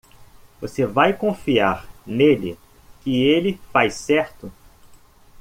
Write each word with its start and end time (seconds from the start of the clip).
Você 0.59 0.83
vai 0.83 1.15
confiar 1.15 1.85
nele 2.07 2.57
que 3.01 3.15
ele 3.21 3.59
faz 3.71 3.93
certo? 3.93 4.51